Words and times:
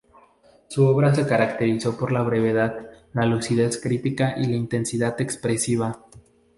Su 0.67 0.87
obra 0.87 1.13
se 1.13 1.27
caracterizó 1.27 1.95
por 1.95 2.11
la 2.11 2.23
brevedad, 2.23 2.89
la 3.13 3.27
lucidez 3.27 3.79
crítica 3.79 4.33
y 4.35 4.45
la 4.47 4.55
intensidad 4.55 5.21
expresiva. 5.21 5.99